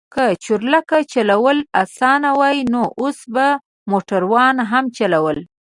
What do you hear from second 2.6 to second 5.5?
نو اوس به موټروان هم چلوله.